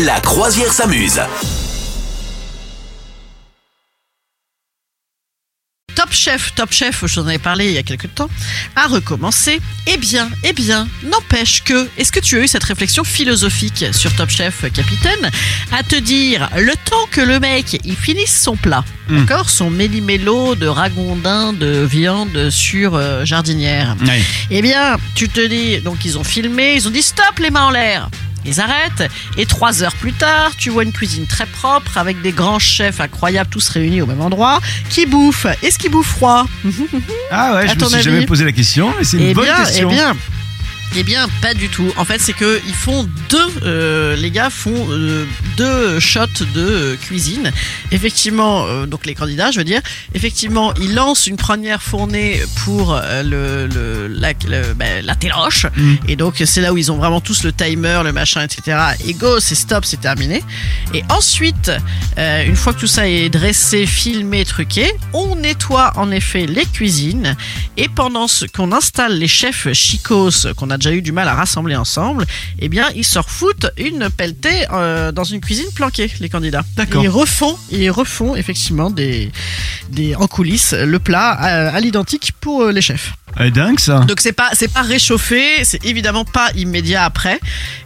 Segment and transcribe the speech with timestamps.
[0.00, 1.20] La croisière s'amuse.
[5.94, 8.28] Top Chef, Top Chef, je vous en avais parlé il y a quelques temps,
[8.74, 9.60] a recommencé.
[9.86, 14.14] Eh bien, eh bien, n'empêche que, est-ce que tu as eu cette réflexion philosophique sur
[14.16, 15.30] Top Chef, capitaine,
[15.70, 20.54] à te dire, le temps que le mec, il finisse son plat, d'accord, son méli-mélo
[20.54, 24.24] de ragondin de viande sur euh, jardinière, Oui.
[24.50, 27.66] eh bien, tu te dis, donc ils ont filmé, ils ont dit stop les mains
[27.66, 28.08] en l'air.
[28.44, 32.32] Ils arrêtent et trois heures plus tard, tu vois une cuisine très propre avec des
[32.32, 34.60] grands chefs incroyables tous réunis au même endroit
[34.90, 35.46] qui bouffent.
[35.62, 36.46] Est-ce qu'ils bouffent froid
[37.30, 39.34] Ah ouais, À je me suis avis jamais posé la question, mais c'est une Eh
[39.34, 39.88] bonne bien, question.
[39.90, 40.16] eh bien,
[40.96, 41.90] eh bien, pas du tout.
[41.96, 45.24] En fait, c'est que ils font deux, euh, les gars font euh,
[45.56, 47.50] deux shots de euh, cuisine.
[47.90, 49.80] Effectivement, donc les candidats, je veux dire,
[50.14, 55.66] effectivement, ils lancent une première fournée pour le, le- la, le- ben, la téloche.
[55.76, 55.94] Mm.
[56.08, 58.78] Et donc, c'est là où ils ont vraiment tous le timer, le machin, etc.
[59.06, 60.42] Et go, c'est stop, c'est terminé.
[60.94, 61.70] Et ensuite,
[62.16, 67.36] une fois que tout ça est dressé, filmé, truqué, on nettoie en effet les cuisines.
[67.76, 71.34] Et pendant ce qu'on installe les chefs chicos qu'on a déjà eu du mal à
[71.34, 72.26] rassembler ensemble,
[72.58, 76.64] eh bien, ils se refoutent une pelletée euh, dans une cuisine planquée, les candidats.
[76.76, 77.02] D'accord.
[77.02, 79.30] Ils refont, ils refont effectivement des,
[79.90, 83.14] des en coulisses le plat euh, à l'identique pour euh, les chefs.
[83.40, 84.00] Eh, dingue ça.
[84.00, 87.40] Donc c'est pas c'est pas réchauffé, c'est évidemment pas immédiat après.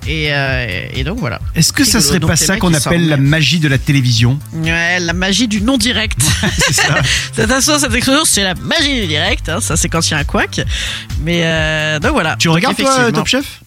[0.07, 1.41] Et, euh, et donc voilà.
[1.55, 4.99] Est-ce que ça serait Donc, pas ça qu'on appelle la magie de la télévision Ouais,
[5.01, 6.21] la magie du non direct.
[6.59, 6.95] C'est ça.
[7.33, 9.49] cette façon, cette expression, c'est la magie du direct.
[9.49, 9.59] hein.
[9.61, 10.61] Ça, c'est quand il y a un couac.
[11.23, 12.37] Mais euh, donc voilà.
[12.39, 13.11] Tu Donc, regardes toi.
[13.13, 13.61] Top Chef?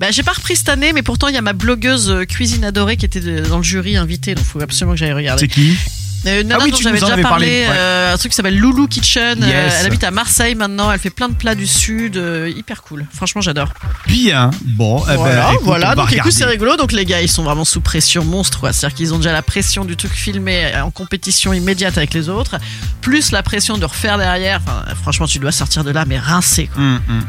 [0.00, 2.64] Bah, j'ai pas repris cette année, mais pourtant il y a ma blogueuse euh, cuisine
[2.64, 5.40] adorée qui était dans le jury invitée, donc faut absolument que j'aille regarder.
[5.42, 5.76] C'est qui?
[6.24, 7.22] Euh, non, Ah oui, dont j'avais déjà parlé.
[7.22, 9.42] parlé, euh, un truc qui s'appelle Loulou Kitchen.
[9.42, 10.90] euh, elle habite à Marseille maintenant.
[10.92, 13.06] Elle fait plein de plats du sud, euh, hyper cool.
[13.12, 13.68] Franchement, j'adore.
[14.06, 14.50] Bien.
[14.64, 15.94] Bon, eh ben, voilà, écoute, voilà.
[15.96, 16.76] Donc écoute, c'est rigolo.
[16.76, 18.72] Donc les gars, ils sont vraiment sous pression monstre, quoi.
[18.72, 22.56] C'est-à-dire qu'ils ont déjà la pression du truc filmé en compétition immédiate avec les autres,
[23.00, 24.60] plus la pression de refaire derrière.
[24.64, 26.68] Enfin, franchement, tu dois sortir de là, mais rincé.
[26.72, 26.82] Quoi.
[26.82, 27.24] Hum, hum.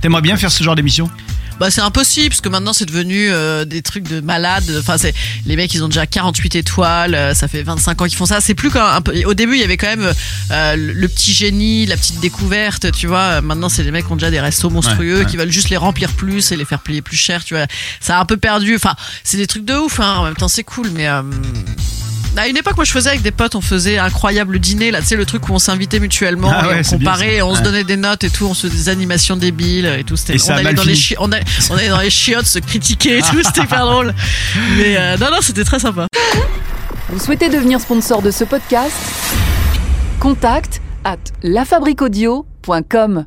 [0.00, 1.10] T'aimerais bien faire ce genre d'émission?
[1.62, 4.64] Bah c'est impossible parce que maintenant c'est devenu euh, des trucs de malades.
[4.80, 5.14] Enfin c'est
[5.46, 8.40] les mecs ils ont déjà 48 étoiles, euh, ça fait 25 ans qu'ils font ça.
[8.40, 9.12] C'est plus qu'un un peu.
[9.26, 10.12] Au début il y avait quand même
[10.50, 13.40] euh, le petit génie, la petite découverte, tu vois.
[13.42, 15.30] Maintenant c'est les mecs qui ont déjà des restos monstrueux Ouais, ouais.
[15.30, 17.68] qui veulent juste les remplir plus et les faire payer plus cher, tu vois.
[18.00, 18.74] Ça a un peu perdu.
[18.74, 20.00] Enfin c'est des trucs de ouf.
[20.00, 20.16] Hein.
[20.16, 21.22] En même temps c'est cool mais euh,
[22.40, 25.08] à une époque, moi, je faisais avec des potes, on faisait incroyable dîner, là, tu
[25.08, 27.60] sais, le truc où on s'invitait mutuellement, Ah ouais, on bien, comparait, et on se
[27.62, 30.16] donnait des notes et tout, on se faisait des animations débiles et tout.
[30.16, 32.46] C'était, Et ça on allait dans les chi- on, allait, on allait dans les chiottes
[32.46, 34.14] se critiquer et tout, c'était hyper drôle.
[34.78, 36.06] Mais euh, non, non, c'était très sympa.
[37.10, 38.94] Vous souhaitez devenir sponsor de ce podcast?
[40.20, 43.24] Contact à lafabriquaudio.com.